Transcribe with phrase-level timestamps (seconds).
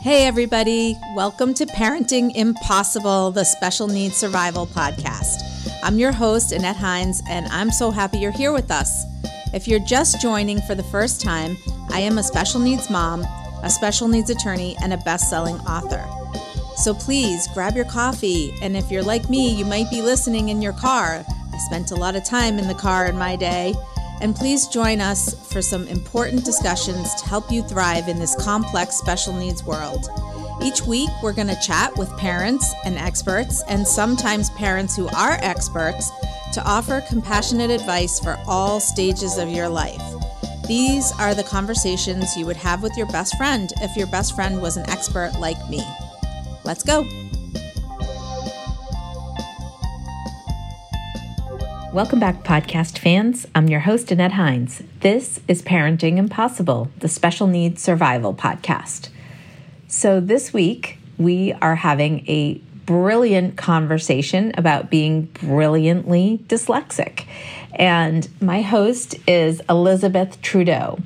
[0.00, 0.96] Hey, everybody.
[1.16, 5.42] Welcome to Parenting Impossible, the Special Needs Survival Podcast.
[5.82, 9.04] I'm your host, Annette Hines, and I'm so happy you're here with us.
[9.52, 11.56] If you're just joining for the first time,
[11.90, 13.26] I am a special needs mom,
[13.64, 16.06] a special needs attorney, and a best selling author.
[16.76, 20.62] So please grab your coffee, and if you're like me, you might be listening in
[20.62, 21.24] your car.
[21.28, 23.74] I spent a lot of time in the car in my day.
[24.20, 28.96] And please join us for some important discussions to help you thrive in this complex
[28.96, 30.08] special needs world.
[30.62, 35.38] Each week, we're going to chat with parents and experts, and sometimes parents who are
[35.40, 36.10] experts,
[36.54, 40.02] to offer compassionate advice for all stages of your life.
[40.66, 44.60] These are the conversations you would have with your best friend if your best friend
[44.60, 45.82] was an expert like me.
[46.64, 47.06] Let's go.
[51.98, 53.44] Welcome back, podcast fans.
[53.56, 54.84] I'm your host, Annette Hines.
[55.00, 59.08] This is Parenting Impossible, the Special Needs Survival Podcast.
[59.88, 67.24] So, this week we are having a brilliant conversation about being brilliantly dyslexic.
[67.74, 71.00] And my host is Elizabeth Trudeau.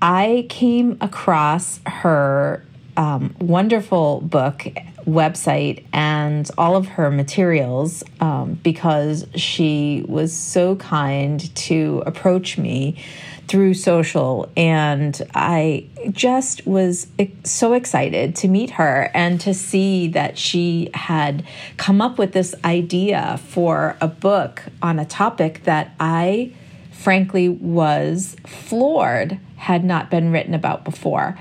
[0.00, 2.64] I came across her
[2.96, 4.66] um, wonderful book
[5.06, 13.02] website and all of her materials um, because she was so kind to approach me
[13.48, 14.50] through social.
[14.56, 17.08] And I just was
[17.44, 21.44] so excited to meet her and to see that she had
[21.76, 26.52] come up with this idea for a book on a topic that I
[26.92, 31.36] frankly was floored had not been written about before.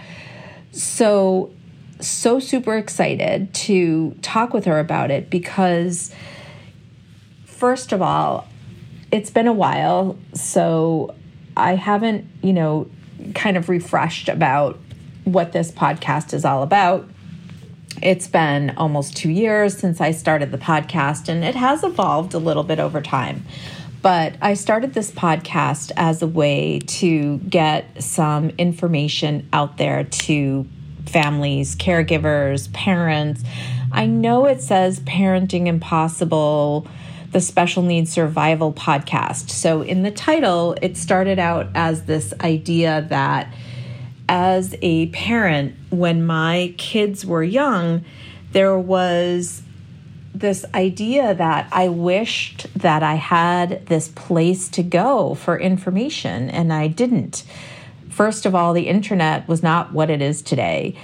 [0.71, 1.51] So
[1.99, 6.13] so super excited to talk with her about it because,
[7.45, 8.47] first of all,
[9.11, 11.15] it's been a while, so
[11.55, 12.89] I haven't, you know,
[13.35, 14.79] kind of refreshed about
[15.25, 17.07] what this podcast is all about.
[18.01, 22.39] It's been almost two years since I started the podcast, and it has evolved a
[22.39, 23.45] little bit over time.
[24.01, 30.65] But I started this podcast as a way to get some information out there to
[31.05, 33.43] families, caregivers, parents.
[33.91, 36.87] I know it says Parenting Impossible,
[37.31, 39.49] the Special Needs Survival Podcast.
[39.49, 43.53] So in the title, it started out as this idea that
[44.27, 48.03] as a parent, when my kids were young,
[48.51, 49.61] there was
[50.41, 56.73] this idea that I wished that I had this place to go for information, and
[56.73, 57.43] I didn't.
[58.09, 60.95] First of all, the internet was not what it is today.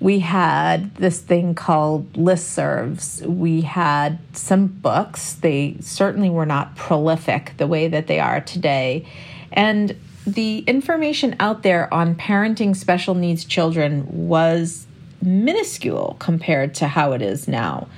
[0.00, 3.22] We had this thing called listservs.
[3.26, 5.34] We had some books.
[5.34, 9.06] They certainly were not prolific the way that they are today.
[9.52, 9.96] And
[10.26, 14.86] the information out there on parenting special needs children was
[15.22, 17.88] minuscule compared to how it is now.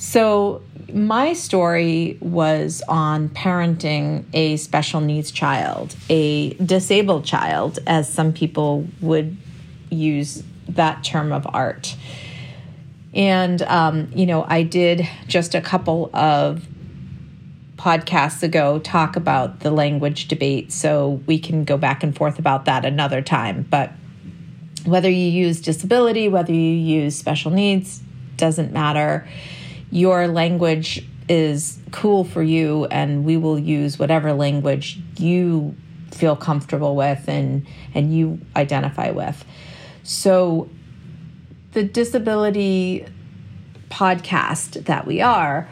[0.00, 0.62] So,
[0.94, 8.86] my story was on parenting a special needs child, a disabled child, as some people
[9.02, 9.36] would
[9.90, 11.94] use that term of art.
[13.12, 16.66] And, um, you know, I did just a couple of
[17.76, 22.64] podcasts ago talk about the language debate, so we can go back and forth about
[22.64, 23.66] that another time.
[23.68, 23.92] But
[24.86, 28.00] whether you use disability, whether you use special needs,
[28.38, 29.28] doesn't matter
[29.90, 35.74] your language is cool for you and we will use whatever language you
[36.10, 39.44] feel comfortable with and and you identify with.
[40.02, 40.68] So
[41.72, 43.06] the disability
[43.90, 45.68] podcast that we are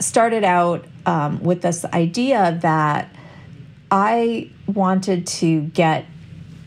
[0.00, 3.14] started out um, with this idea that
[3.90, 6.04] i wanted to get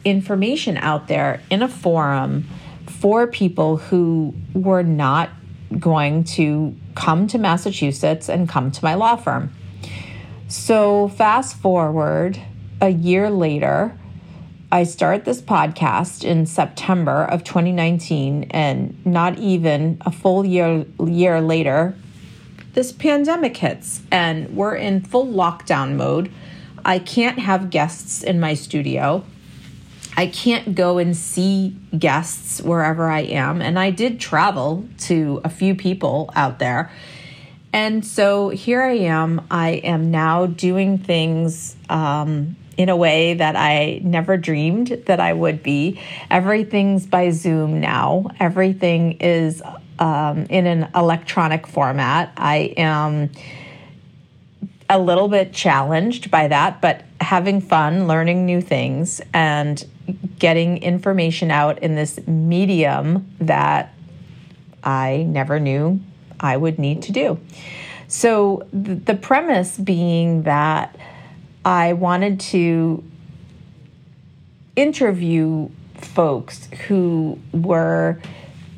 [0.05, 2.45] information out there in a forum
[2.87, 5.29] for people who were not
[5.79, 9.53] going to come to Massachusetts and come to my law firm.
[10.47, 12.39] So, fast forward
[12.81, 13.97] a year later,
[14.71, 21.39] I start this podcast in September of 2019, and not even a full year year
[21.41, 21.95] later,
[22.73, 26.31] this pandemic hits, and we're in full lockdown mode.
[26.83, 29.23] I can't have guests in my studio.
[30.17, 33.61] I can't go and see guests wherever I am.
[33.61, 36.91] And I did travel to a few people out there.
[37.73, 39.45] And so here I am.
[39.51, 45.33] I am now doing things um, in a way that I never dreamed that I
[45.33, 45.99] would be.
[46.29, 49.61] Everything's by Zoom now, everything is
[49.99, 52.31] um, in an electronic format.
[52.37, 53.31] I am
[54.89, 59.85] a little bit challenged by that, but having fun, learning new things, and
[60.37, 63.93] getting information out in this medium that
[64.83, 65.99] I never knew
[66.39, 67.39] I would need to do.
[68.07, 70.95] So, the premise being that
[71.63, 73.03] I wanted to
[74.75, 78.19] interview folks who were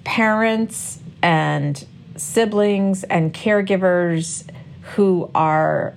[0.05, 1.85] parents and
[2.15, 4.49] siblings and caregivers
[4.95, 5.95] who are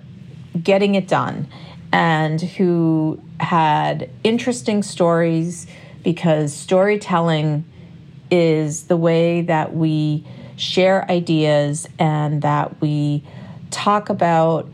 [0.62, 1.46] getting it done
[1.92, 5.66] and who had interesting stories
[6.02, 7.64] because storytelling
[8.30, 10.24] is the way that we
[10.56, 13.24] share ideas and that we
[13.70, 14.68] talk about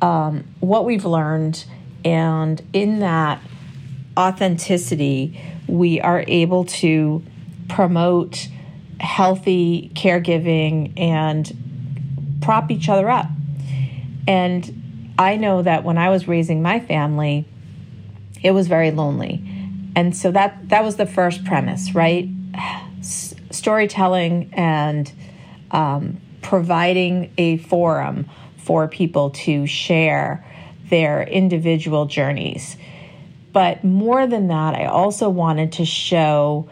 [0.00, 1.64] um, what we've learned.
[2.04, 3.40] And in that
[4.16, 7.22] authenticity, we are able to
[7.68, 8.48] promote
[9.00, 13.26] healthy caregiving and prop each other up.
[14.28, 14.81] And
[15.22, 17.46] I know that when I was raising my family,
[18.42, 19.42] it was very lonely.
[19.94, 22.28] And so that that was the first premise, right?
[22.98, 25.10] S- storytelling and
[25.70, 30.44] um, providing a forum for people to share
[30.88, 32.76] their individual journeys.
[33.52, 36.68] But more than that, I also wanted to show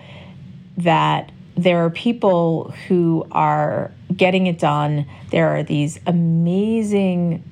[0.78, 5.06] that there are people who are getting it done.
[5.30, 7.44] There are these amazing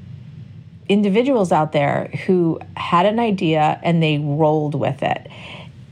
[0.88, 5.28] individuals out there who had an idea and they rolled with it.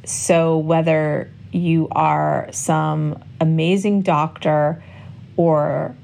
[0.04, 4.82] So, whether you are some amazing doctor
[5.36, 5.94] or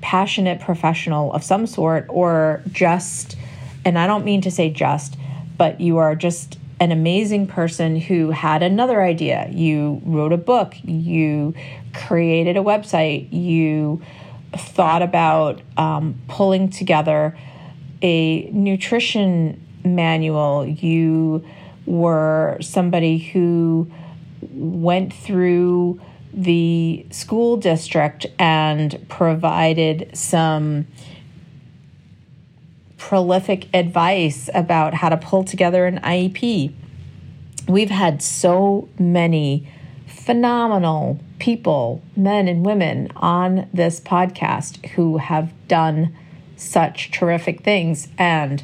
[0.00, 3.36] passionate professional of some sort, or just,
[3.84, 5.16] and I don't mean to say just,
[5.56, 9.48] but you are just an amazing person who had another idea.
[9.50, 11.54] You wrote a book, you
[11.92, 14.00] created a website, you
[14.52, 17.36] thought about um, pulling together
[18.02, 21.44] a nutrition manual, you
[21.86, 23.90] were somebody who
[24.52, 26.00] went through
[26.32, 30.86] the school district and provided some
[32.96, 36.72] prolific advice about how to pull together an IEP.
[37.66, 39.66] We've had so many
[40.06, 46.14] phenomenal people, men and women, on this podcast who have done
[46.58, 48.62] such terrific things and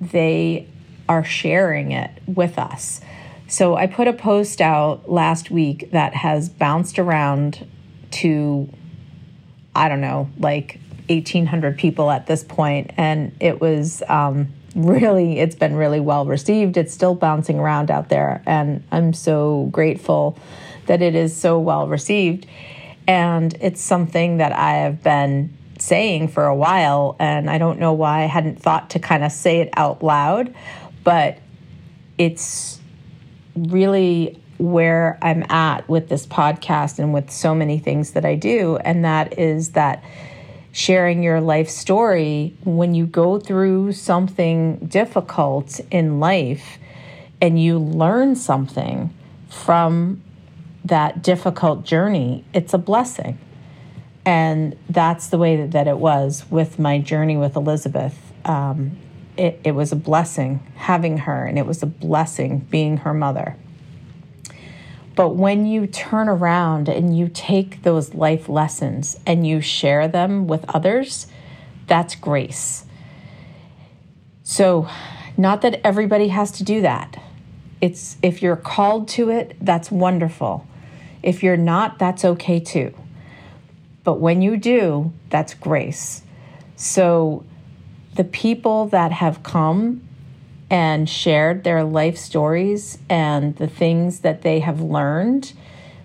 [0.00, 0.68] they
[1.08, 3.00] are sharing it with us.
[3.48, 7.66] So I put a post out last week that has bounced around
[8.12, 8.68] to,
[9.74, 15.54] I don't know, like 1,800 people at this point, and it was um, really, it's
[15.54, 16.76] been really well received.
[16.76, 20.36] It's still bouncing around out there, and I'm so grateful
[20.86, 22.46] that it is so well received.
[23.08, 25.56] And it's something that I have been
[25.86, 29.30] saying for a while, and I don't know why I hadn't thought to kind of
[29.30, 30.54] say it out loud,
[31.04, 31.38] but
[32.18, 32.80] it's
[33.54, 38.76] really where I'm at with this podcast and with so many things that I do.
[38.76, 40.02] And that is that
[40.72, 46.78] sharing your life story when you go through something difficult in life
[47.40, 49.14] and you learn something
[49.48, 50.22] from
[50.84, 53.38] that difficult journey, it's a blessing.
[54.26, 58.18] And that's the way that it was with my journey with Elizabeth.
[58.44, 58.98] Um,
[59.36, 63.56] it, it was a blessing having her, and it was a blessing being her mother.
[65.14, 70.48] But when you turn around and you take those life lessons and you share them
[70.48, 71.28] with others,
[71.86, 72.84] that's grace.
[74.42, 74.88] So,
[75.36, 77.22] not that everybody has to do that.
[77.80, 80.66] It's if you're called to it, that's wonderful.
[81.22, 82.94] If you're not, that's okay too.
[84.06, 86.22] But when you do, that's grace.
[86.76, 87.44] So,
[88.14, 90.00] the people that have come
[90.70, 95.52] and shared their life stories and the things that they have learned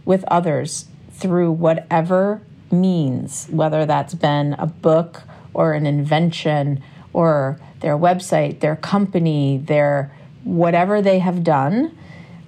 [0.03, 2.41] with others through whatever
[2.71, 5.21] means, whether that's been a book
[5.53, 6.81] or an invention
[7.13, 10.11] or their website, their company, their
[10.43, 11.95] whatever they have done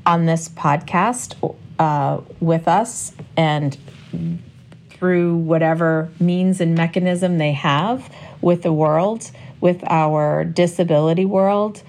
[0.03, 3.77] on this podcast uh, with us and
[5.03, 9.29] through whatever means and mechanism they have with the world,
[9.59, 11.83] with our disability world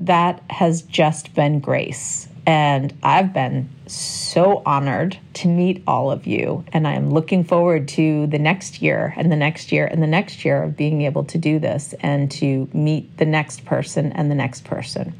[0.00, 2.26] that has just been grace.
[2.46, 6.64] And I've been so honored to meet all of you.
[6.72, 10.42] And I'm looking forward to the next year and the next year and the next
[10.42, 14.34] year of being able to do this and to meet the next person and the
[14.34, 15.12] next person.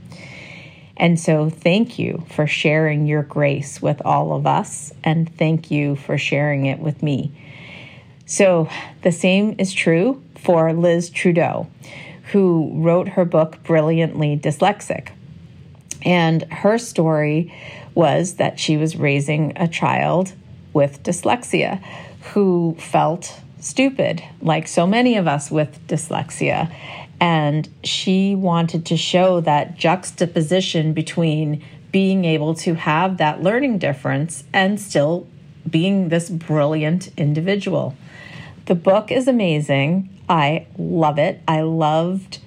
[1.01, 4.93] And so, thank you for sharing your grace with all of us.
[5.03, 7.33] And thank you for sharing it with me.
[8.27, 8.69] So,
[9.01, 11.69] the same is true for Liz Trudeau
[12.33, 15.11] who wrote her book Brilliantly Dyslexic.
[16.03, 17.53] And her story
[17.95, 20.33] was that she was raising a child
[20.73, 21.83] with dyslexia
[22.33, 26.73] who felt stupid, like so many of us with dyslexia.
[27.21, 31.63] And she wanted to show that juxtaposition between
[31.93, 35.27] being able to have that learning difference and still
[35.69, 37.95] being this brilliant individual.
[38.67, 40.09] The book is amazing.
[40.29, 41.43] I love it.
[41.47, 42.39] I loved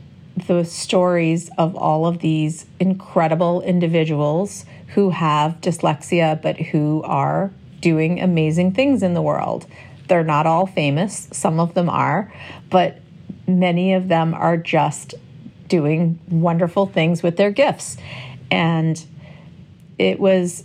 [0.47, 7.51] the stories of all of these incredible individuals who have dyslexia but who are
[7.81, 9.67] doing amazing things in the world.
[10.07, 12.33] They're not all famous, some of them are,
[12.69, 12.99] but
[13.47, 15.15] many of them are just
[15.67, 17.97] doing wonderful things with their gifts.
[18.51, 19.03] And
[19.97, 20.63] it was,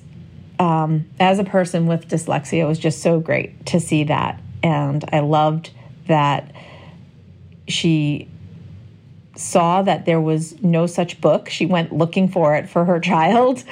[0.59, 4.41] um, as a person with dyslexia, it was just so great to see that.
[4.63, 5.71] And I loved
[6.07, 6.53] that
[7.69, 8.29] she
[9.39, 11.49] saw that there was no such book.
[11.49, 13.63] She went looking for it for her child,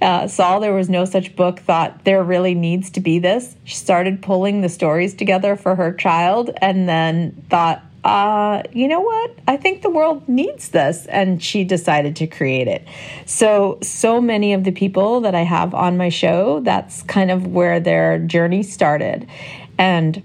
[0.00, 3.56] uh, saw there was no such book, thought there really needs to be this.
[3.64, 9.00] She started pulling the stories together for her child, and then thought, uh, you know
[9.00, 9.38] what?
[9.46, 11.04] I think the world needs this.
[11.06, 12.88] And she decided to create it.
[13.26, 17.48] So, so many of the people that I have on my show, that's kind of
[17.48, 19.28] where their journey started.
[19.76, 20.24] And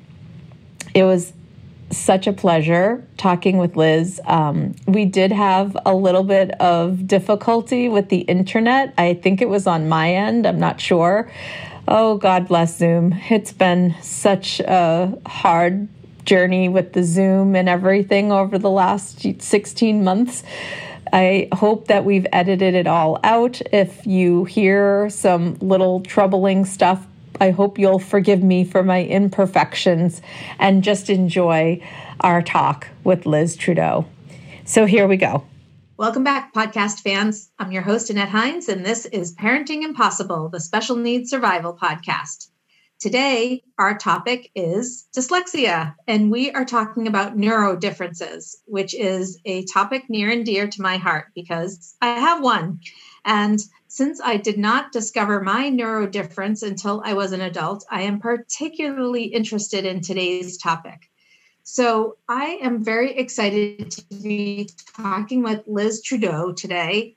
[0.93, 1.33] it was
[1.91, 4.21] such a pleasure talking with Liz.
[4.25, 8.93] Um, we did have a little bit of difficulty with the internet.
[8.97, 11.29] I think it was on my end, I'm not sure.
[11.85, 13.13] Oh, God bless Zoom.
[13.29, 15.89] It's been such a hard
[16.25, 20.43] journey with the Zoom and everything over the last 16 months.
[21.11, 23.61] I hope that we've edited it all out.
[23.71, 27.05] If you hear some little troubling stuff,
[27.39, 30.21] I hope you'll forgive me for my imperfections
[30.59, 31.81] and just enjoy
[32.21, 34.05] our talk with Liz Trudeau.
[34.65, 35.43] So here we go.
[35.97, 37.51] Welcome back, podcast fans.
[37.59, 42.47] I'm your host, Annette Hines, and this is Parenting Impossible, the Special Needs Survival Podcast.
[42.99, 49.65] Today, our topic is dyslexia, and we are talking about neuro differences, which is a
[49.65, 52.79] topic near and dear to my heart because I have one.
[53.25, 58.03] And since I did not discover my neuro difference until I was an adult, I
[58.03, 61.09] am particularly interested in today's topic.
[61.63, 67.15] So I am very excited to be talking with Liz Trudeau today.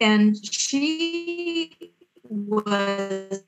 [0.00, 1.92] And she
[2.24, 3.42] was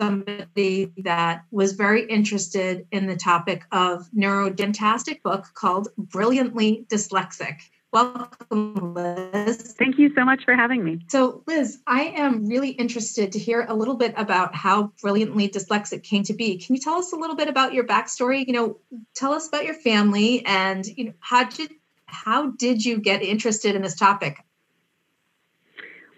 [0.00, 7.58] somebody that was very interested in the topic of neurodislexic book called Brilliantly Dyslexic.
[7.92, 9.74] Welcome, Liz.
[9.78, 11.00] Thank you so much for having me.
[11.08, 16.02] So, Liz, I am really interested to hear a little bit about how Brilliantly Dyslexic
[16.02, 16.58] came to be.
[16.58, 18.46] Can you tell us a little bit about your backstory?
[18.46, 18.78] You know,
[19.14, 21.70] tell us about your family and you know how did
[22.06, 24.38] how did you get interested in this topic?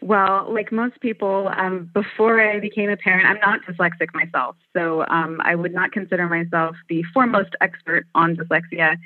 [0.00, 4.56] Well, like most people, um, before I became a parent, I'm not dyslexic myself.
[4.74, 8.96] So um, I would not consider myself the foremost expert on dyslexia.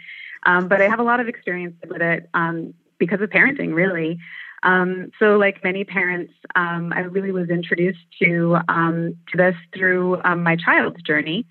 [0.44, 4.18] Um, but I have a lot of experience with it um, because of parenting, really.
[4.64, 10.56] Um, so, like many parents, um, I really was introduced to to this through my
[10.56, 11.46] child's journey.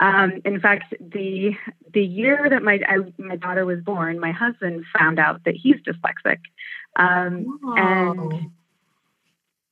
[0.00, 1.56] in fact, the
[1.92, 5.76] the year that my I, my daughter was born, my husband found out that he's
[5.76, 6.38] dyslexic,
[6.96, 7.46] and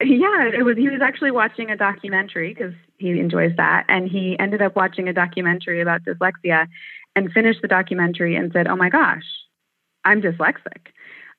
[0.06, 0.76] yeah, it was.
[0.76, 5.08] He was actually watching a documentary because he enjoys that, and he ended up watching
[5.08, 6.66] a documentary about dyslexia,
[7.16, 9.24] and finished the documentary and said, "Oh my gosh,
[10.04, 10.92] I'm dyslexic,"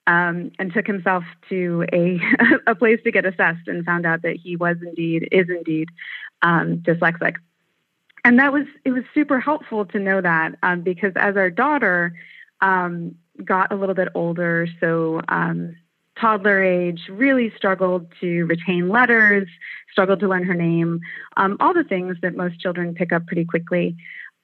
[0.07, 2.19] um, and took himself to a
[2.67, 5.89] a place to get assessed and found out that he was indeed is indeed
[6.41, 7.35] um, dyslexic.
[8.23, 12.13] And that was it was super helpful to know that um, because as our daughter
[12.61, 15.75] um, got a little bit older, so um,
[16.19, 19.47] toddler age, really struggled to retain letters,
[19.91, 21.01] struggled to learn her name,
[21.37, 23.95] um, all the things that most children pick up pretty quickly.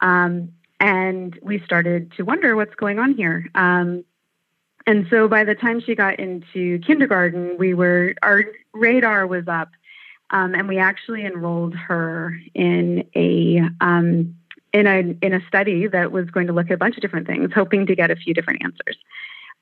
[0.01, 3.47] Um, and we started to wonder what's going on here.
[3.55, 4.03] Um,
[4.87, 9.69] and so by the time she got into kindergarten, we were our radar was up,
[10.31, 14.35] um, and we actually enrolled her in a um,
[14.73, 17.27] in a in a study that was going to look at a bunch of different
[17.27, 18.97] things, hoping to get a few different answers.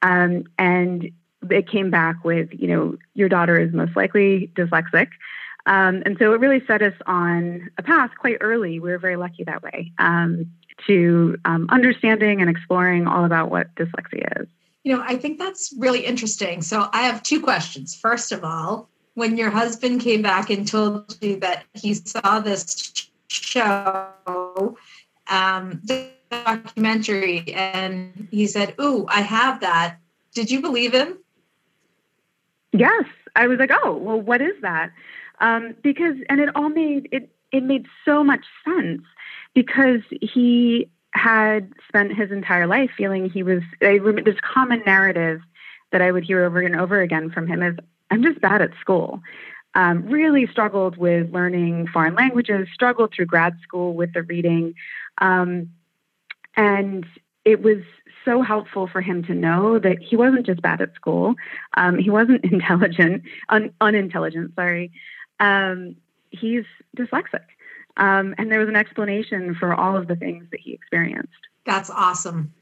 [0.02, 1.12] Um, and
[1.50, 5.08] it came back with, you know, your daughter is most likely dyslexic.
[5.66, 8.80] Um, and so it really set us on a path quite early.
[8.80, 9.92] We were very lucky that way.
[10.00, 10.52] Um,
[10.88, 14.48] to um, understanding and exploring all about what dyslexia is.
[14.84, 16.62] You know, I think that's really interesting.
[16.62, 17.96] So I have two questions.
[17.96, 23.10] First of all, when your husband came back and told you that he saw this
[23.28, 24.78] show,
[25.28, 25.82] um,
[26.32, 29.98] documentary and he said, Ooh, I have that.
[30.34, 31.19] Did you believe him?
[32.72, 33.06] Yes.
[33.36, 34.92] I was like, Oh, well, what is that?
[35.40, 39.02] Um, because, and it all made it, it made so much sense
[39.54, 45.42] because he had spent his entire life feeling he was I, this common narrative
[45.92, 47.76] that I would hear over and over again from him is
[48.12, 49.22] I'm just bad at school.
[49.76, 54.74] Um, really struggled with learning foreign languages, struggled through grad school with the reading.
[55.20, 55.70] Um,
[56.56, 57.06] and
[57.50, 57.80] it was
[58.24, 61.34] so helpful for him to know that he wasn't just bad at school.
[61.74, 64.92] Um, he wasn't intelligent, un- unintelligent, sorry.
[65.40, 65.96] Um,
[66.30, 66.66] he's
[66.96, 67.46] dyslexic.
[67.98, 71.34] Um, and there was an explanation for all of the things that he experienced.
[71.66, 72.54] That's awesome.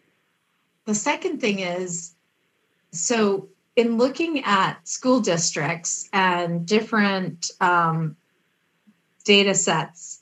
[0.86, 2.15] The second thing is
[2.91, 8.15] so, in looking at school districts and different um,
[9.25, 10.22] data sets,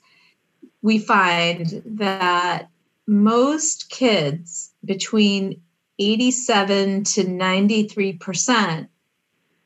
[0.82, 2.68] we find that
[3.06, 5.60] most kids between
[5.98, 8.88] 87 to 93%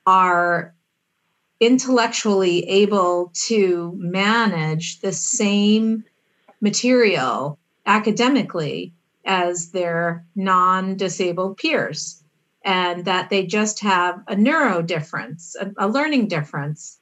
[0.06, 0.74] are
[1.58, 6.04] intellectually able to manage the same
[6.60, 8.94] material academically
[9.24, 12.22] as their non disabled peers,
[12.64, 16.98] and that they just have a neuro difference, a, a, learning difference.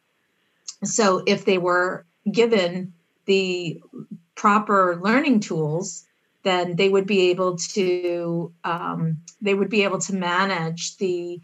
[0.85, 2.93] So, if they were given
[3.27, 3.81] the
[4.35, 6.05] proper learning tools,
[6.45, 11.41] then they would be able to um, they would be able to manage the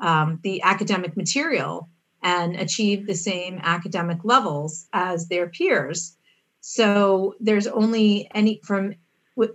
[0.00, 1.88] um, the academic material
[2.22, 6.16] and achieve the same academic levels as their peers.
[6.60, 8.94] So there's only any from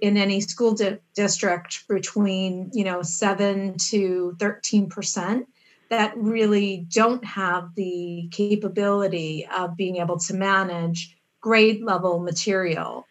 [0.01, 5.47] in any school di- district between you know 7 to 13 percent
[5.89, 13.05] that really don't have the capability of being able to manage grade level material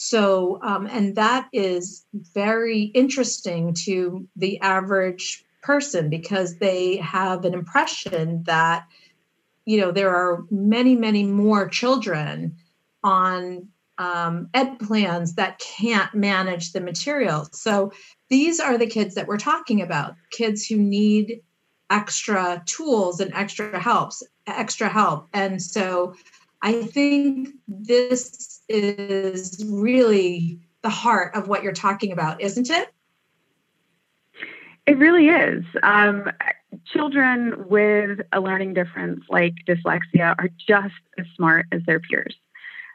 [0.00, 7.52] so um, and that is very interesting to the average person because they have an
[7.52, 8.86] impression that
[9.64, 12.54] you know there are many many more children
[13.02, 13.66] on
[13.98, 17.48] um, ed plans that can't manage the material.
[17.50, 17.90] So
[18.28, 21.40] these are the kids that we're talking about kids who need
[21.90, 25.26] extra tools and extra helps extra help.
[25.34, 26.14] And so
[26.62, 32.92] i think this is really the heart of what you're talking about isn't it
[34.88, 35.64] it really is.
[35.82, 36.30] Um,
[36.86, 42.34] children with a learning difference like dyslexia are just as smart as their peers.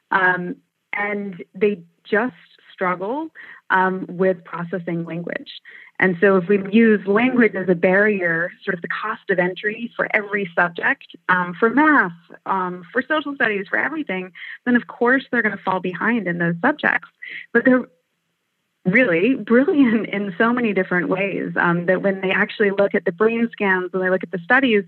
[0.10, 0.56] Um,
[0.94, 2.34] and they just
[2.72, 3.30] struggle
[3.70, 5.62] um, with processing language.
[6.00, 9.92] And so, if we use language as a barrier, sort of the cost of entry
[9.96, 12.12] for every subject, um, for math,
[12.46, 14.32] um, for social studies, for everything,
[14.66, 17.10] then of course they're going to fall behind in those subjects.
[17.54, 17.88] But they're
[18.86, 23.12] really brilliant in so many different ways um, that when they actually look at the
[23.12, 24.84] brain scans, and they look at the studies,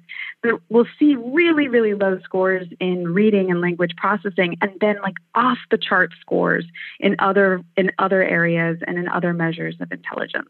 [0.69, 5.57] we'll see really, really low scores in reading and language processing, and then like off
[5.71, 6.65] the chart scores
[6.99, 10.49] in other in other areas and in other measures of intelligence.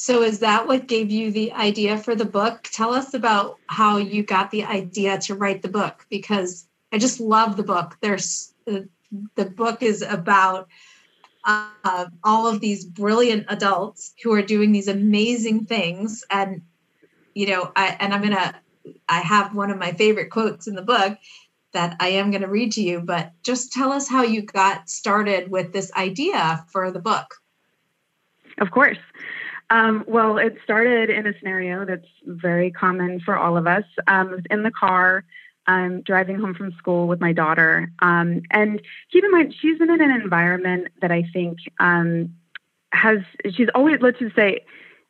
[0.00, 2.68] So, is that what gave you the idea for the book?
[2.70, 7.18] Tell us about how you got the idea to write the book because I just
[7.18, 7.96] love the book.
[8.00, 10.68] There's the book is about
[11.44, 16.62] uh, all of these brilliant adults who are doing these amazing things and
[17.34, 18.60] you know i and i'm gonna
[19.08, 21.16] i have one of my favorite quotes in the book
[21.72, 24.90] that i am going to read to you but just tell us how you got
[24.90, 27.36] started with this idea for the book
[28.58, 28.98] of course
[29.70, 34.42] um, well it started in a scenario that's very common for all of us um,
[34.50, 35.24] in the car
[35.68, 37.92] I'm driving home from school with my daughter.
[38.00, 38.80] Um, and
[39.12, 42.34] keep in mind, she's been in an environment that I think um,
[42.90, 43.18] has,
[43.52, 44.64] she's always, let's just say,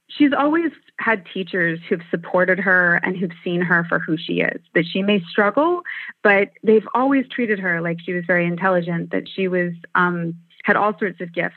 [0.09, 4.61] she's always had teachers who've supported her and who've seen her for who she is.
[4.75, 5.83] That she may struggle,
[6.25, 10.75] but they've always treated her like she was very intelligent, that she was, um, had
[10.75, 11.55] all sorts of gifts.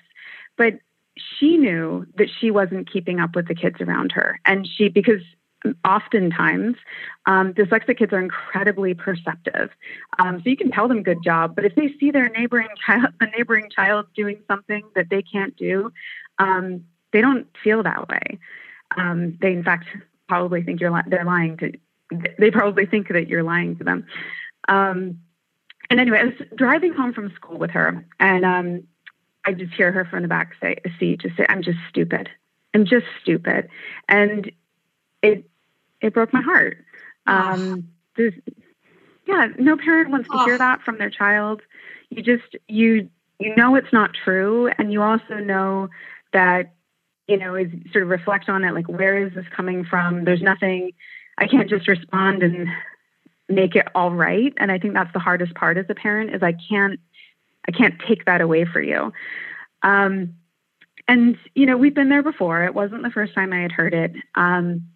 [0.57, 0.75] But
[1.17, 4.39] she knew that she wasn't keeping up with the kids around her.
[4.45, 5.21] And she, because
[5.85, 6.75] oftentimes
[7.25, 9.69] um, dyslexic kids are incredibly perceptive.
[10.19, 13.13] Um, so you can tell them good job but if they see their neighboring child
[13.37, 15.91] neighboring child doing something that they can't do
[16.39, 18.39] um, they don't feel that way.
[18.97, 19.85] Um, they in fact
[20.27, 21.73] probably think you're li- they're lying to
[22.39, 24.05] they probably think that you're lying to them.
[24.67, 25.19] Um,
[25.89, 28.83] and anyway i was driving home from school with her and um,
[29.45, 32.29] i just hear her from the back say, seat just say i'm just stupid
[32.73, 33.69] i'm just stupid
[34.07, 34.51] and
[35.21, 35.45] it
[36.01, 36.83] it broke my heart.
[37.27, 38.33] Um, there's,
[39.27, 41.61] yeah, no parent wants to hear that from their child.
[42.09, 45.89] You just you you know it's not true, and you also know
[46.33, 46.73] that
[47.27, 50.25] you know is sort of reflect on it like where is this coming from?
[50.25, 50.91] There's nothing.
[51.37, 52.67] I can't just respond and
[53.47, 54.53] make it all right.
[54.57, 56.99] And I think that's the hardest part as a parent is I can't
[57.67, 59.13] I can't take that away for you.
[59.83, 60.35] Um,
[61.07, 62.63] and you know we've been there before.
[62.63, 64.13] It wasn't the first time I had heard it.
[64.35, 64.87] Um,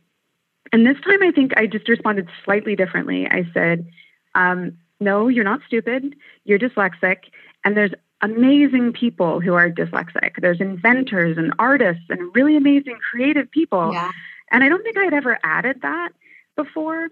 [0.71, 3.27] and this time I think I just responded slightly differently.
[3.27, 3.87] I said,
[4.35, 6.15] um, "No, you're not stupid.
[6.43, 7.17] You're dyslexic,
[7.63, 10.41] and there's amazing people who are dyslexic.
[10.41, 13.93] There's inventors and artists and really amazing creative people.
[13.93, 14.11] Yeah.
[14.51, 16.09] And I don't think I'd ever added that
[16.55, 17.09] before.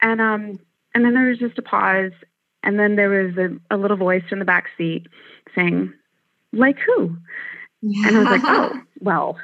[0.00, 0.58] And um,
[0.94, 2.12] and then there was just a pause,
[2.62, 5.06] and then there was a, a little voice in the back seat
[5.54, 5.92] saying,
[6.52, 7.16] "Like who?"
[7.82, 8.08] Yeah.
[8.08, 9.36] And I was like, "Oh, well."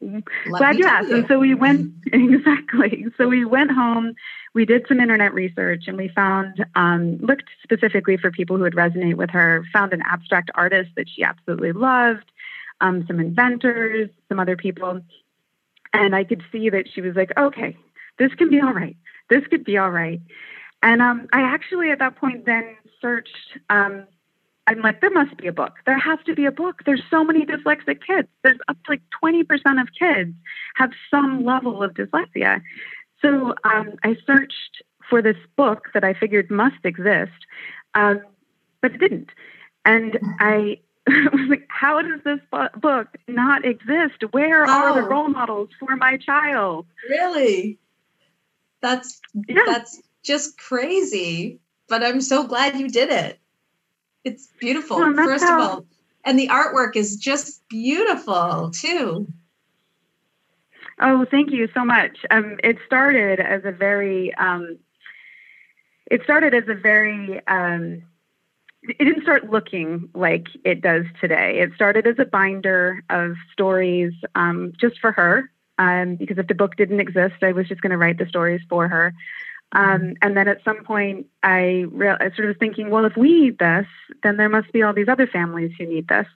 [0.00, 1.08] Let glad you asked.
[1.08, 1.16] You.
[1.16, 3.06] And so we went exactly.
[3.16, 4.14] So we went home.
[4.52, 8.74] We did some internet research, and we found um, looked specifically for people who would
[8.74, 9.64] resonate with her.
[9.72, 12.30] Found an abstract artist that she absolutely loved,
[12.80, 15.00] um, some inventors, some other people,
[15.94, 17.76] and I could see that she was like, "Okay,
[18.18, 18.96] this can be all right.
[19.30, 20.20] This could be all right."
[20.84, 23.58] And um, I actually, at that point, then searched.
[23.70, 24.06] Um,
[24.66, 25.72] I'm like, there must be a book.
[25.86, 26.82] There has to be a book.
[26.84, 28.28] There's so many dyslexic kids.
[28.42, 30.34] There's up to like 20% of kids
[30.76, 32.62] have some level of dyslexia.
[33.20, 37.32] So um, I searched for this book that I figured must exist,
[37.94, 38.20] um,
[38.82, 39.30] but it didn't.
[39.86, 44.22] And I was like, how does this book not exist?
[44.32, 44.70] Where oh.
[44.70, 45.08] are the oh.
[45.08, 46.86] role models for my child?
[47.08, 47.78] Really?
[48.82, 49.62] That's yeah.
[49.66, 51.60] that's just crazy.
[51.88, 53.38] But I'm so glad you did it.
[54.24, 55.62] It's beautiful, first how...
[55.62, 55.86] of all.
[56.24, 59.28] And the artwork is just beautiful too.
[61.00, 62.18] Oh, thank you so much.
[62.30, 64.78] Um, it started as a very, um,
[66.10, 68.02] it started as a very, um,
[68.82, 71.58] it didn't start looking like it does today.
[71.58, 76.54] It started as a binder of stories um, just for her, um, because if the
[76.54, 79.12] book didn't exist, I was just going to write the stories for her.
[79.74, 83.16] Um, and then at some point, I, re- I sort of was thinking, well, if
[83.16, 83.86] we need this,
[84.22, 86.26] then there must be all these other families who need this.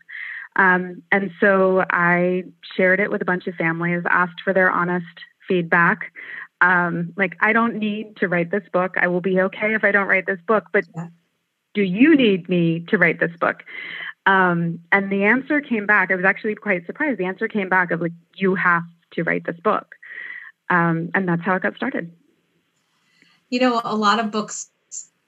[0.57, 2.45] Um, and so I
[2.77, 5.07] shared it with a bunch of families, asked for their honest
[5.47, 6.13] feedback.
[6.61, 8.97] Um, like, I don't need to write this book.
[9.01, 10.85] I will be okay if I don't write this book, but
[11.75, 13.63] do you need me to write this book?
[14.27, 16.11] Um, and the answer came back.
[16.11, 17.19] I was actually quite surprised.
[17.19, 19.95] The answer came back of like, you have to write this book.
[20.71, 22.13] Um, and that's how it got started.
[23.51, 24.71] You know, a lot of books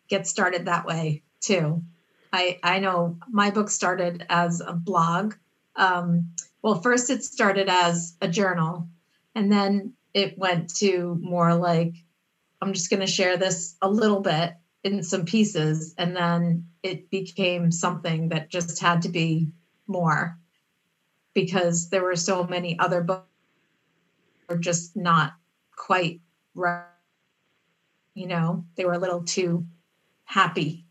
[0.08, 1.82] get started that way too.
[2.32, 5.34] I I know my book started as a blog.
[5.76, 6.30] Um,
[6.62, 8.88] well, first it started as a journal,
[9.34, 11.94] and then it went to more like
[12.60, 14.54] I'm just going to share this a little bit
[14.84, 19.48] in some pieces, and then it became something that just had to be
[19.86, 20.38] more
[21.34, 23.26] because there were so many other books
[24.48, 25.32] were just not
[25.76, 26.20] quite
[26.54, 26.84] right
[28.14, 29.66] you know they were a little too
[30.24, 30.84] happy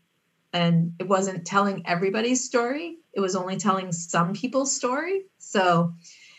[0.52, 5.92] and it wasn't telling everybody's story it was only telling some people's story so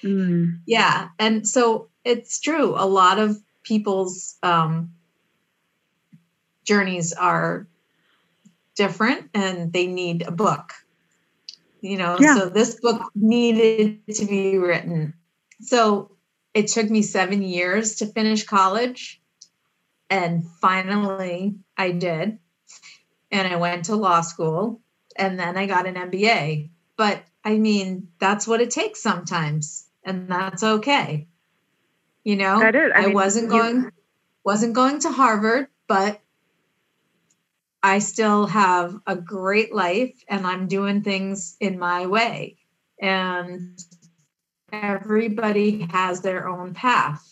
[0.03, 0.59] mm.
[0.65, 4.91] yeah and so it's true a lot of people's um,
[6.65, 7.67] journeys are
[8.75, 10.73] different and they need a book
[11.81, 12.35] you know yeah.
[12.35, 15.13] so this book needed to be written
[15.61, 16.11] so
[16.53, 19.20] it took me seven years to finish college
[20.11, 22.37] and finally, I did.
[23.31, 24.81] And I went to law school
[25.15, 26.69] and then I got an MBA.
[26.97, 29.87] But I mean, that's what it takes sometimes.
[30.03, 31.27] And that's okay.
[32.25, 32.91] You know, that is.
[32.93, 33.91] I, I mean, wasn't going you...
[34.43, 36.19] wasn't going to Harvard, but
[37.81, 42.57] I still have a great life and I'm doing things in my way.
[43.01, 43.79] And
[44.73, 47.30] everybody has their own path.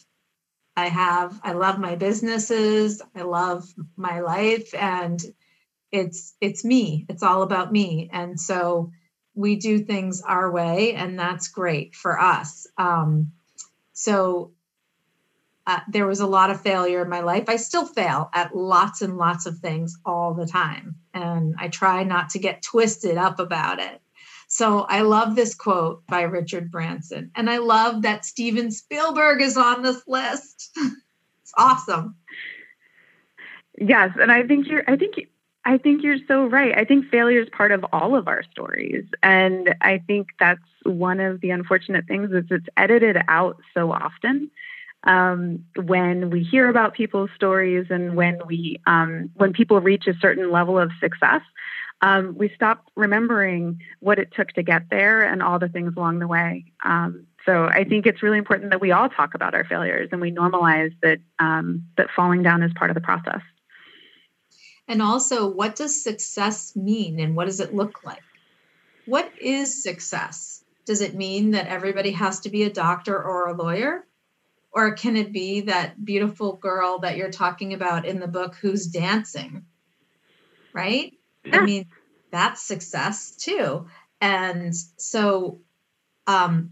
[0.80, 5.22] I have I love my businesses, I love my life and
[5.92, 7.06] it's it's me.
[7.10, 8.10] It's all about me.
[8.14, 8.92] And so
[9.36, 12.66] we do things our way and that's great for us.
[12.78, 13.34] Um,
[13.94, 14.52] so
[15.68, 17.50] uh, there was a lot of failure in my life.
[17.50, 20.96] I still fail at lots and lots of things all the time.
[21.14, 24.02] And I try not to get twisted up about it.
[24.50, 27.32] So I love this quote by Richard Branson.
[27.36, 30.72] And I love that Steven Spielberg is on this list.
[31.42, 32.16] it's awesome.
[33.80, 35.30] Yes, and I think you're I think
[35.66, 36.76] I think you're so right.
[36.76, 39.06] I think failure is part of all of our stories.
[39.22, 44.50] And I think that's one of the unfortunate things is it's edited out so often.
[45.04, 50.14] Um, when we hear about people's stories and when we um, when people reach a
[50.20, 51.42] certain level of success,
[52.02, 56.20] um, we stop remembering what it took to get there and all the things along
[56.20, 56.66] the way.
[56.84, 60.22] Um, so I think it's really important that we all talk about our failures and
[60.22, 63.42] we normalize that um, that falling down is part of the process.
[64.88, 68.24] And also, what does success mean and what does it look like?
[69.06, 70.64] What is success?
[70.86, 74.06] Does it mean that everybody has to be a doctor or a lawyer?
[74.72, 78.88] Or can it be that beautiful girl that you're talking about in the book who's
[78.88, 79.66] dancing?
[80.74, 81.14] Right?
[81.50, 81.60] Yeah.
[81.60, 81.86] I mean,
[82.32, 83.88] that's success too.
[84.22, 85.62] And so,
[86.28, 86.72] um,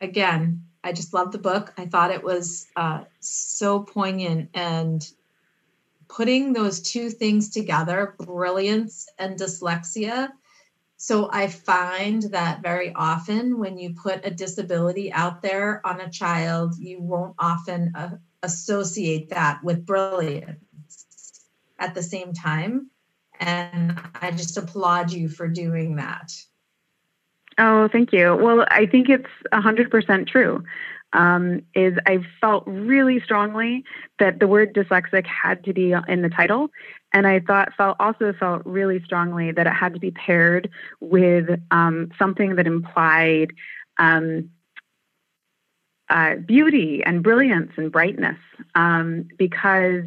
[0.00, 1.72] again, I just love the book.
[1.76, 5.06] I thought it was uh, so poignant and
[6.08, 10.30] putting those two things together, brilliance and dyslexia.
[10.96, 16.10] So I find that very often when you put a disability out there on a
[16.10, 18.10] child, you won't often uh,
[18.42, 20.60] associate that with brilliance
[21.78, 22.90] at the same time.
[23.40, 26.32] And I just applaud you for doing that.
[27.58, 28.36] Oh, thank you.
[28.36, 30.62] Well, I think it's 100% true.
[31.12, 33.84] Um, is I felt really strongly
[34.18, 36.68] that the word dyslexic had to be in the title,
[37.12, 40.68] and I thought felt also felt really strongly that it had to be paired
[41.00, 43.52] with um, something that implied
[43.98, 44.50] um,
[46.10, 48.38] uh, beauty and brilliance and brightness,
[48.74, 50.04] um, because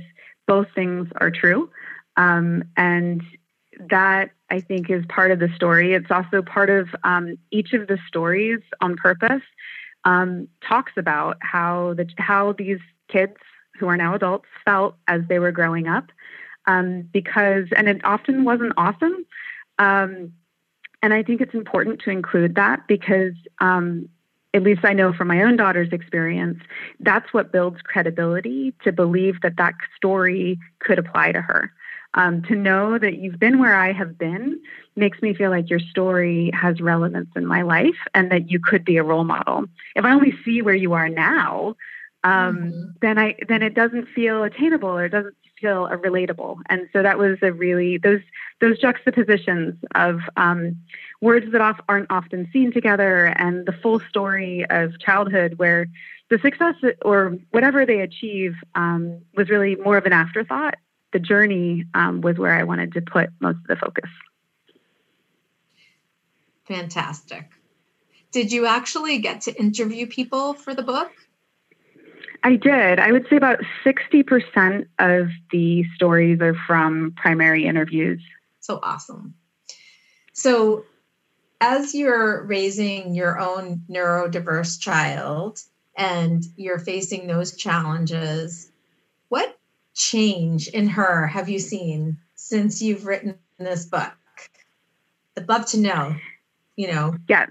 [0.48, 1.72] both things are true,
[2.20, 3.24] um, and
[3.90, 5.94] that I think is part of the story.
[5.94, 9.42] It's also part of um, each of the stories on purpose
[10.04, 13.38] um, talks about how the how these kids
[13.80, 16.12] who are now adults felt as they were growing up,
[16.68, 19.26] um, because and it often wasn't awesome.
[19.80, 20.34] Um,
[21.02, 24.10] and I think it's important to include that because um,
[24.54, 26.60] at least I know from my own daughter's experience,
[27.00, 31.72] that's what builds credibility to believe that that story could apply to her.
[32.16, 34.60] Um, to know that you've been where I have been
[34.96, 38.84] makes me feel like your story has relevance in my life and that you could
[38.84, 39.66] be a role model.
[39.96, 41.76] If I only see where you are now,
[42.24, 42.82] um, mm-hmm.
[43.02, 46.60] then I then it doesn't feel attainable or it doesn't feel relatable.
[46.68, 48.22] And so that was a really those
[48.60, 50.78] those juxtapositions of um,
[51.22, 55.88] words that off, aren't often seen together and the full story of childhood where
[56.30, 60.76] the success or whatever they achieve um, was really more of an afterthought
[61.12, 64.10] the journey um, was where I wanted to put most of the focus.
[66.66, 67.50] Fantastic.
[68.32, 71.12] Did you actually get to interview people for the book?
[72.44, 73.00] I did.
[73.00, 78.22] I would say about 60% of the stories are from primary interviews.
[78.60, 79.34] So awesome.
[80.34, 80.86] So,
[81.60, 85.60] as you're raising your own neurodiverse child
[85.98, 88.72] and you're facing those challenges,
[89.28, 89.59] what
[90.00, 94.12] change in her have you seen since you've written this book?
[95.38, 96.16] I'd love to know,
[96.76, 97.16] you know.
[97.28, 97.48] Yeah.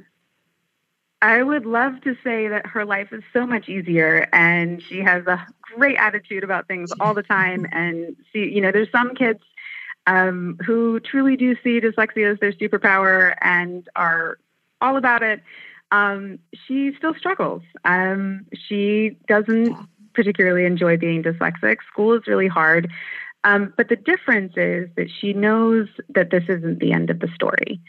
[1.21, 5.27] I would love to say that her life is so much easier and she has
[5.27, 7.67] a great attitude about things all the time.
[7.73, 9.41] And see, you know, there's some kids
[10.07, 14.39] um, who truly do see dyslexia as their superpower and are
[14.81, 15.43] all about it.
[15.91, 17.63] Um, she still struggles.
[17.85, 19.77] Um, she doesn't
[20.19, 21.77] particularly enjoy being dyslexic.
[21.93, 22.91] School is really hard.
[23.45, 27.29] Um, but the difference is that she knows that this isn't the end of the
[27.37, 27.81] story,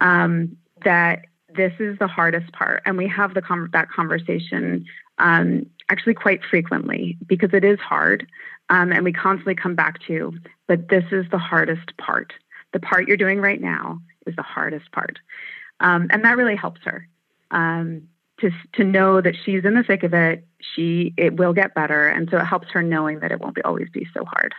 [0.00, 2.82] um, that this is the hardest part.
[2.86, 4.86] And we have the con- that conversation
[5.18, 8.26] um, actually quite frequently because it is hard.
[8.70, 10.32] Um, and we constantly come back to,
[10.66, 12.32] but this is the hardest part.
[12.72, 15.18] The part you're doing right now is the hardest part.
[15.80, 17.06] Um, and that really helps her.
[17.50, 18.08] Um,
[18.40, 22.08] to to know that she's in the thick of it she it will get better.
[22.08, 24.54] And so it helps her knowing that it won't be always be so hard.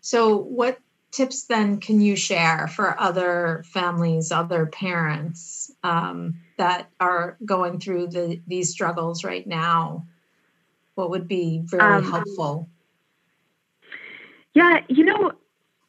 [0.00, 0.78] So what
[1.10, 8.08] tips then can you share for other families other parents um, that are going through
[8.08, 10.06] the, these struggles right now?
[10.94, 12.68] What would be very um, helpful?
[14.54, 15.32] Yeah you know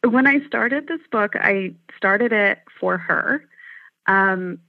[0.08, 3.44] when i started this book i started it for her.
[4.06, 4.60] Um,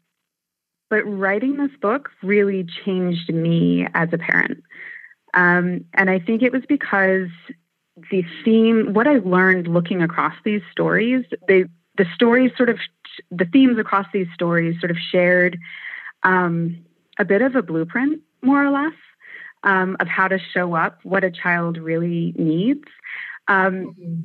[0.90, 4.62] but writing this book really changed me as a parent.
[5.32, 7.28] Um, and I think it was because
[8.10, 11.64] the theme, what I learned looking across these stories, they,
[11.96, 12.78] the stories sort of,
[13.30, 15.58] the themes across these stories sort of shared
[16.24, 16.84] um,
[17.18, 18.94] a bit of a blueprint, more or less,
[19.62, 22.84] um, of how to show up what a child really needs.
[23.46, 24.20] Um, mm-hmm.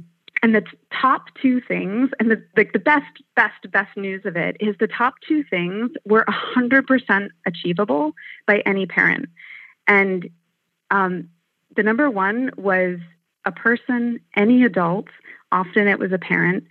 [0.45, 4.55] And the top two things, and the, the, the best, best, best news of it
[4.59, 8.13] is the top two things were 100% achievable
[8.45, 9.27] by any parent.
[9.87, 10.29] And
[10.91, 11.29] um,
[11.75, 12.99] the number one was
[13.45, 15.07] a person, any adult,
[15.51, 16.65] often it was a parent,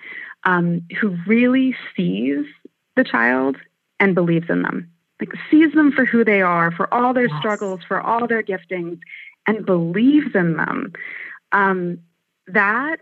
[0.44, 2.46] um, who really sees
[2.94, 3.56] the child
[3.98, 7.38] and believes in them, like sees them for who they are, for all their yes.
[7.40, 9.00] struggles, for all their giftings,
[9.48, 10.92] and believes in them.
[11.50, 11.98] Um,
[12.46, 12.98] that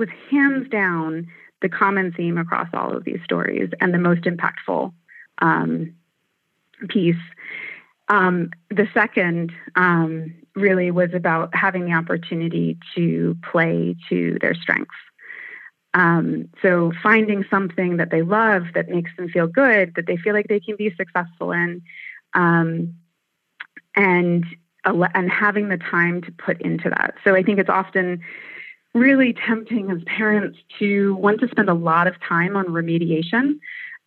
[0.00, 1.28] was hands down
[1.62, 4.92] the common theme across all of these stories and the most impactful
[5.38, 5.94] um,
[6.88, 7.14] piece.
[8.08, 14.94] Um, the second um, really was about having the opportunity to play to their strengths.
[15.92, 20.32] Um, so finding something that they love that makes them feel good, that they feel
[20.32, 21.82] like they can be successful in,
[22.34, 22.94] um,
[23.94, 24.44] and
[24.84, 27.14] and having the time to put into that.
[27.22, 28.22] So I think it's often
[28.94, 33.58] really tempting as parents to want to spend a lot of time on remediation.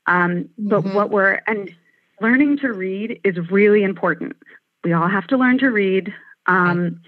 [0.08, 0.94] Um, but mm-hmm.
[0.94, 1.74] what we're, and
[2.20, 4.36] learning to read is really important.
[4.84, 6.14] We all have to learn to read.
[6.46, 7.00] Um,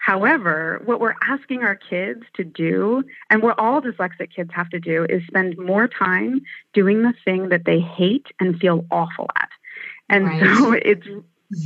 [0.00, 4.80] However, what we're asking our kids to do, and what all dyslexic kids have to
[4.80, 6.40] do, is spend more time
[6.72, 9.50] doing the thing that they hate and feel awful at.
[10.08, 10.56] And right.
[10.56, 11.06] so it's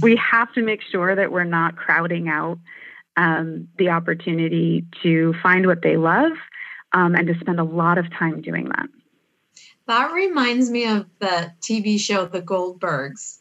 [0.02, 2.58] we have to make sure that we're not crowding out
[3.16, 6.32] um, the opportunity to find what they love
[6.92, 8.88] um, and to spend a lot of time doing that.
[9.86, 13.40] That reminds me of the TV show The Goldbergs.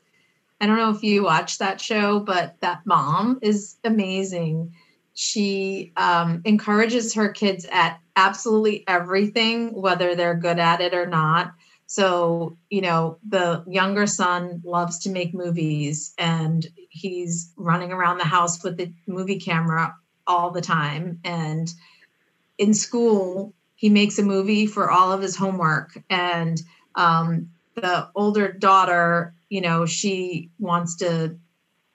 [0.59, 4.73] I don't know if you watch that show, but that mom is amazing.
[5.13, 11.53] She um, encourages her kids at absolutely everything, whether they're good at it or not.
[11.87, 18.23] So, you know, the younger son loves to make movies and he's running around the
[18.23, 21.19] house with the movie camera all the time.
[21.23, 21.71] And
[22.57, 26.01] in school, he makes a movie for all of his homework.
[26.09, 26.61] And
[26.95, 31.37] um, the older daughter, you know, she wants to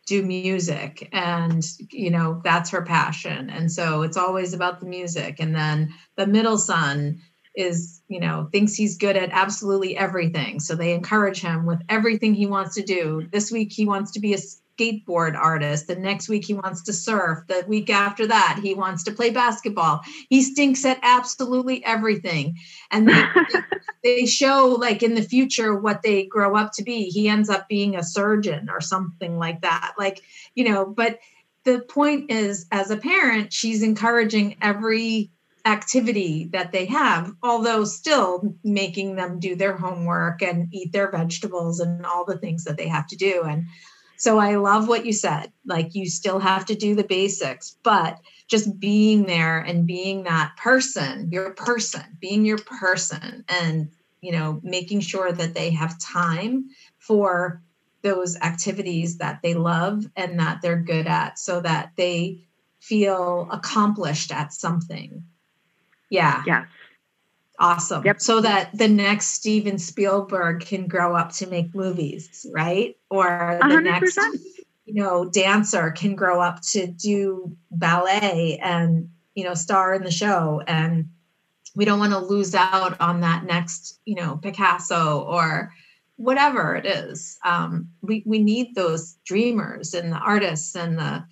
[0.09, 5.37] do music and you know that's her passion and so it's always about the music
[5.39, 7.21] and then the middle son
[7.59, 10.61] is you know thinks he's good at absolutely everything.
[10.61, 13.29] So they encourage him with everything he wants to do.
[13.33, 15.89] This week he wants to be a skateboard artist.
[15.89, 17.41] The next week he wants to surf.
[17.49, 20.03] The week after that he wants to play basketball.
[20.31, 22.57] He stinks at absolutely everything.
[22.93, 23.25] And they,
[24.05, 27.07] they show like in the future what they grow up to be.
[27.07, 29.95] He ends up being a surgeon or something like that.
[29.99, 30.23] Like
[30.55, 31.19] you know but
[31.65, 35.33] the point is as a parent she's encouraging every
[35.69, 41.79] activity that they have, although still making them do their homework and eat their vegetables
[41.81, 43.43] and all the things that they have to do.
[43.43, 43.67] And
[44.17, 45.53] so I love what you said.
[45.67, 50.57] Like you still have to do the basics, but just being there and being that
[50.57, 56.69] person, your person, being your person and you know, making sure that they have time
[56.99, 57.63] for
[58.03, 62.41] those activities that they love and that they're good at so that they
[62.81, 65.25] feel accomplished at something
[66.11, 66.43] yeah.
[66.47, 66.67] Yes.
[67.61, 68.05] Awesome.
[68.05, 68.21] Yep.
[68.21, 72.97] So that the next Steven Spielberg can grow up to make movies, right?
[73.11, 73.83] Or the 100%.
[73.83, 74.19] next,
[74.85, 80.11] you know, dancer can grow up to do ballet and, you know, star in the
[80.11, 80.63] show.
[80.69, 81.09] And
[81.75, 85.73] we don't want to lose out on that next, you know, Picasso or
[86.15, 87.39] whatever it is.
[87.45, 91.25] Um, we, we need those dreamers and the artists and the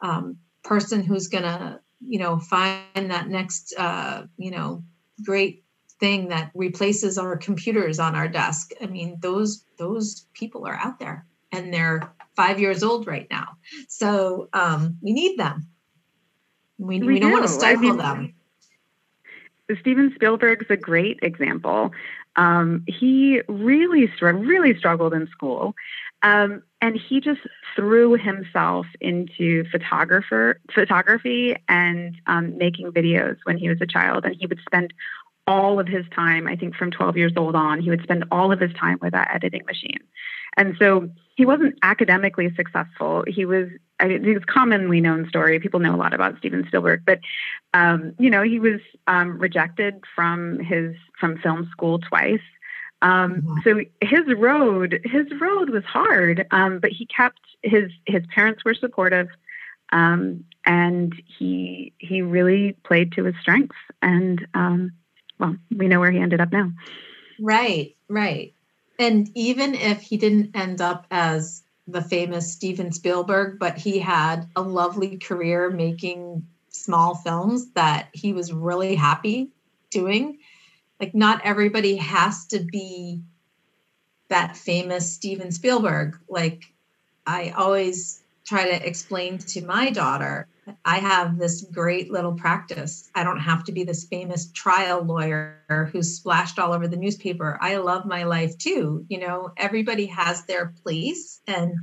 [0.00, 4.82] um, person who's going to you know find that next uh, you know
[5.24, 5.64] great
[6.00, 8.72] thing that replaces our computers on our desk.
[8.80, 13.56] I mean those those people are out there and they're five years old right now.
[13.88, 15.68] So um, we need them.
[16.78, 17.36] We, we, we don't do.
[17.36, 18.34] want to stifle I mean, them
[19.80, 21.92] steven spielberg's a great example
[22.36, 25.74] um, he really really struggled in school
[26.22, 27.40] um, and he just
[27.76, 34.24] threw himself into photographer photography and um, making videos when he was a child.
[34.24, 34.92] And he would spend
[35.46, 38.52] all of his time, I think from 12 years old on, he would spend all
[38.52, 40.00] of his time with that editing machine.
[40.58, 43.24] And so he wasn't academically successful.
[43.26, 43.68] He was,
[44.00, 45.58] I mean, it's a commonly known story.
[45.60, 47.20] People know a lot about Steven Spielberg, but,
[47.72, 52.40] um, you know, he was um, rejected from his, from film school twice.
[53.00, 53.58] Um, mm-hmm.
[53.62, 58.74] So his road, his road was hard, um, but he kept his his parents were
[58.74, 59.28] supportive,
[59.92, 63.76] um, and he he really played to his strengths.
[64.02, 64.92] And um,
[65.38, 66.72] well, we know where he ended up now.
[67.40, 68.52] Right, right.
[68.98, 74.48] And even if he didn't end up as the famous Steven Spielberg, but he had
[74.56, 79.50] a lovely career making small films that he was really happy
[79.90, 80.38] doing
[81.00, 83.22] like not everybody has to be
[84.28, 86.18] that famous Steven Spielberg.
[86.28, 86.72] Like
[87.26, 90.46] I always try to explain to my daughter,
[90.84, 93.10] I have this great little practice.
[93.14, 97.58] I don't have to be this famous trial lawyer who's splashed all over the newspaper.
[97.60, 99.04] I love my life too.
[99.08, 101.74] You know, everybody has their place and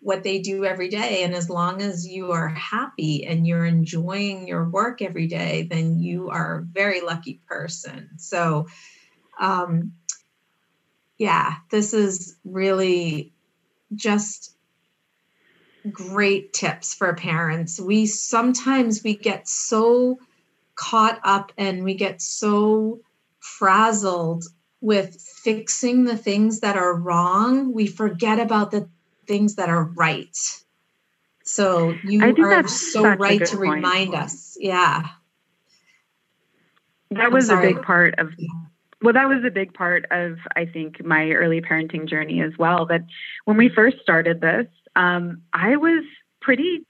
[0.00, 1.22] what they do every day.
[1.22, 6.00] And as long as you are happy and you're enjoying your work every day, then
[6.00, 8.10] you are a very lucky person.
[8.18, 8.66] So,
[9.40, 9.92] um,
[11.18, 13.32] yeah, this is really
[13.94, 14.51] just
[15.90, 17.80] great tips for parents.
[17.80, 20.18] We sometimes we get so
[20.74, 23.00] caught up and we get so
[23.40, 24.44] frazzled
[24.80, 28.88] with fixing the things that are wrong, we forget about the
[29.26, 30.36] things that are right.
[31.44, 33.74] So you are so right to point.
[33.76, 34.56] remind us.
[34.60, 35.04] Yeah.
[37.10, 38.30] That was a big part of
[39.02, 42.86] well that was a big part of i think my early parenting journey as well
[42.86, 43.04] that
[43.44, 44.66] when we first started this
[44.96, 46.04] um, i was
[46.40, 46.84] pretty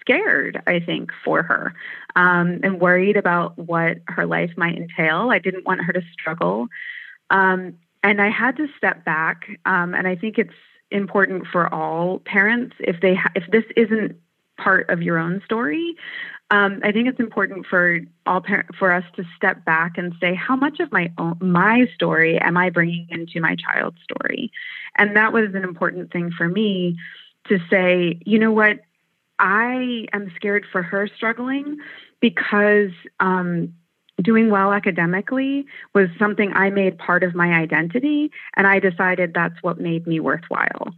[0.00, 1.74] scared i think for her
[2.16, 5.30] um, and worried about what her life might entail.
[5.30, 6.68] I didn't want her to struggle.
[7.30, 10.54] Um, and i had to step back um, and i think it's
[10.90, 14.16] important for all parents if they ha- if this isn't
[14.56, 15.96] part of your own story
[16.50, 20.34] um, I think it's important for all par- for us to step back and say,
[20.34, 24.52] how much of my own, my story am I bringing into my child's story?
[24.96, 26.98] And that was an important thing for me
[27.48, 28.80] to say, you know what,
[29.38, 31.78] I am scared for her struggling
[32.20, 32.90] because
[33.20, 33.74] um,
[34.22, 39.60] doing well academically was something I made part of my identity, and I decided that's
[39.62, 40.94] what made me worthwhile.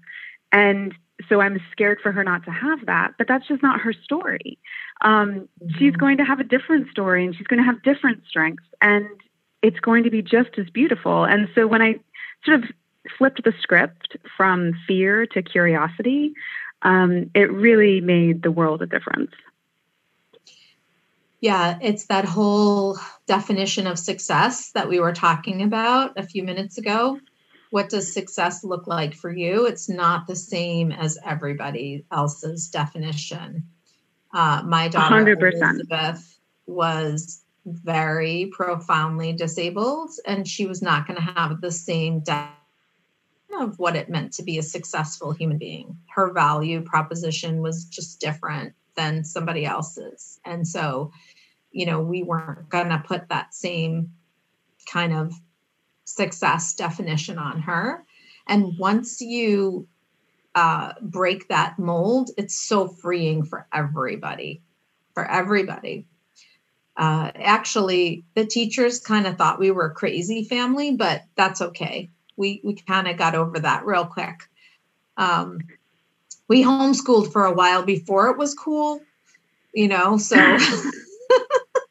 [0.53, 0.95] And
[1.29, 4.59] so I'm scared for her not to have that, but that's just not her story.
[5.01, 5.79] Um, mm-hmm.
[5.79, 9.07] She's going to have a different story and she's going to have different strengths, and
[9.63, 11.25] it's going to be just as beautiful.
[11.25, 12.01] And so when I
[12.45, 12.71] sort of
[13.19, 16.35] flipped the script from fear to curiosity,
[16.83, 19.33] um, it really made the world a difference.
[21.41, 26.79] Yeah, it's that whole definition of success that we were talking about a few minutes
[26.79, 27.21] ago
[27.71, 29.67] what does success look like for you?
[29.67, 33.65] It's not the same as everybody else's definition.
[34.33, 35.63] Uh, my daughter 100%.
[35.63, 42.53] Elizabeth was very profoundly disabled, and she was not going to have the same definition
[43.59, 45.97] of what it meant to be a successful human being.
[46.15, 51.13] Her value proposition was just different than somebody else's, and so,
[51.73, 54.13] you know, we weren't going to put that same
[54.87, 55.33] kind of
[56.07, 58.05] success definition on her.
[58.47, 59.87] And once you
[60.55, 64.63] uh, break that mold, it's so freeing for everybody.
[65.13, 66.07] For everybody.
[66.97, 72.09] Uh, actually, the teachers kind of thought we were a crazy family, but that's okay.
[72.37, 74.49] We we kind of got over that real quick.
[75.19, 75.59] Um,
[76.49, 79.01] we homeschooled for a while before it was cool,
[79.75, 80.17] you know.
[80.17, 80.37] So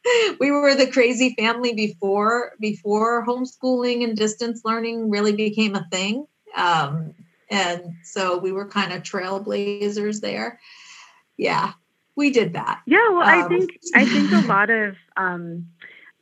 [0.39, 6.25] we were the crazy family before before homeschooling and distance learning really became a thing.
[6.55, 7.13] Um,
[7.49, 10.59] and so we were kind of trailblazers there.
[11.37, 11.73] Yeah
[12.15, 12.81] we did that.
[12.85, 15.67] Yeah well um, i think i think a lot of um,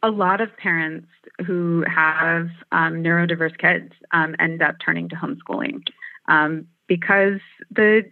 [0.02, 1.08] a lot of parents
[1.46, 5.82] who have um, neurodiverse kids um, end up turning to homeschooling
[6.28, 7.40] um, because
[7.72, 8.04] the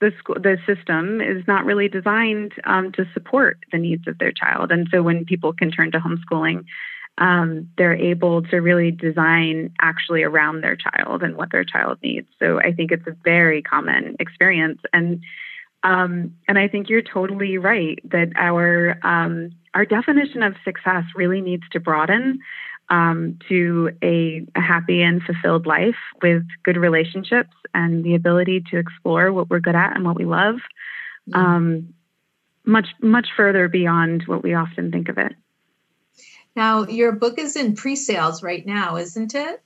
[0.00, 4.32] the school, the system is not really designed um, to support the needs of their
[4.32, 4.70] child.
[4.70, 6.64] And so when people can turn to homeschooling,
[7.18, 12.28] um, they're able to really design actually around their child and what their child needs.
[12.38, 14.80] So I think it's a very common experience.
[14.92, 15.22] And
[15.84, 21.40] um, and I think you're totally right that our um, our definition of success really
[21.40, 22.40] needs to broaden
[22.90, 28.78] um, to a, a, happy and fulfilled life with good relationships and the ability to
[28.78, 30.56] explore what we're good at and what we love
[31.28, 31.38] mm-hmm.
[31.38, 31.94] um,
[32.64, 35.34] much much further beyond what we often think of it.
[36.56, 39.62] Now your book is in pre-sales right now isn't it?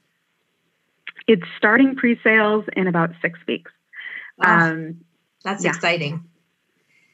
[1.29, 3.71] It's starting pre-sales in about six weeks.
[4.45, 5.05] Oh, um,
[5.45, 5.71] that's yeah.
[5.71, 6.25] exciting.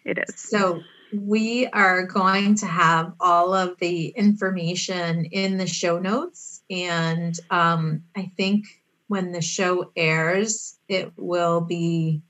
[0.04, 0.40] It is.
[0.40, 0.80] So
[1.12, 6.62] we are going to have all of the information in the show notes.
[6.70, 8.66] And um, I think
[9.06, 12.22] when the show airs, it will be,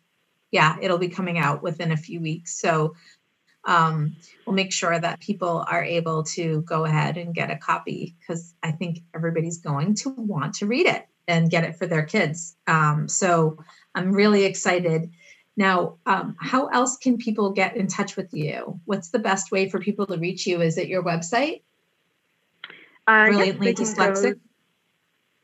[0.51, 2.59] yeah, it'll be coming out within a few weeks.
[2.59, 2.95] So
[3.64, 4.16] um,
[4.47, 8.55] we'll make sure that people are able to go ahead and get a copy because
[8.62, 12.57] I think everybody's going to want to read it and get it for their kids.
[12.66, 13.59] Um, so
[13.95, 15.11] I'm really excited
[15.59, 18.78] now, um, how else can people get in touch with you?
[18.84, 20.62] What's the best way for people to reach you?
[20.62, 21.62] Is it your website?
[23.09, 24.34] Uh, Brilliantly yes, Dyslexic?
[24.34, 24.40] Go,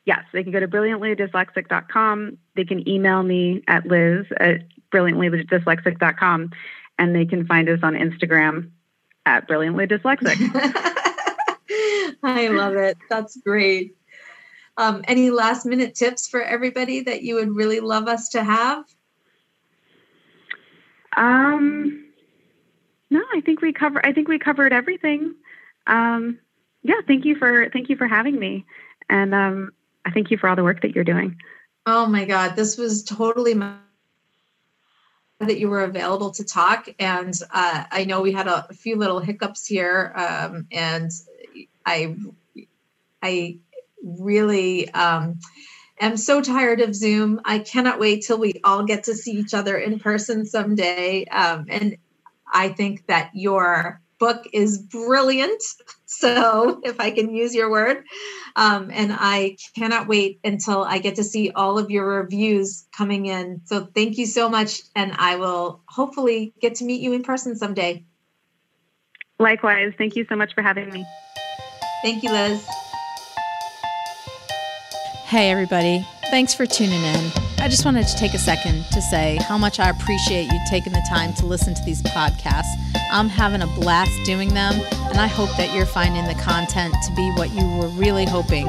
[0.04, 2.38] yes, they can go to brilliantlydyslexic.com.
[2.54, 6.52] They can email me at liz at brilliantlydyslexic.com.
[6.96, 8.70] And they can find us on Instagram
[9.26, 10.36] at Brilliantly Dyslexic.
[12.22, 12.96] I love it.
[13.10, 13.96] That's great.
[14.76, 18.84] Um, any last minute tips for everybody that you would really love us to have?
[21.16, 22.06] Um,
[23.10, 24.04] no, I think we cover.
[24.04, 25.34] I think we covered everything.
[25.86, 26.38] Um,
[26.82, 28.64] yeah, thank you for thank you for having me,
[29.08, 29.72] and um,
[30.04, 31.36] I thank you for all the work that you're doing.
[31.86, 33.74] Oh my God, this was totally my
[35.40, 36.88] that you were available to talk.
[36.98, 41.10] And uh, I know we had a, a few little hiccups here, um, and
[41.84, 42.16] I,
[43.22, 43.58] I
[44.02, 45.40] really um,
[46.01, 47.40] am so tired of Zoom.
[47.45, 51.24] I cannot wait till we all get to see each other in person someday.
[51.26, 51.97] Um, and
[52.53, 55.62] I think that your book is brilliant.
[56.07, 58.05] So, if I can use your word,
[58.55, 63.26] um, and I cannot wait until I get to see all of your reviews coming
[63.26, 63.62] in.
[63.64, 64.82] So, thank you so much.
[64.95, 68.05] And I will hopefully get to meet you in person someday.
[69.40, 69.92] Likewise.
[69.99, 71.05] Thank you so much for having me.
[72.03, 72.64] Thank you, Liz.
[75.26, 76.06] Hey, everybody.
[76.30, 77.32] Thanks for tuning in.
[77.58, 80.92] I just wanted to take a second to say how much I appreciate you taking
[80.92, 82.70] the time to listen to these podcasts.
[83.10, 87.14] I'm having a blast doing them, and I hope that you're finding the content to
[87.14, 88.68] be what you were really hoping.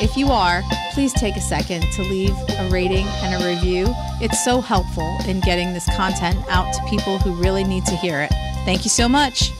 [0.00, 0.62] If you are,
[0.92, 3.86] please take a second to leave a rating and a review.
[4.20, 8.20] It's so helpful in getting this content out to people who really need to hear
[8.22, 8.30] it.
[8.64, 9.50] Thank you so much.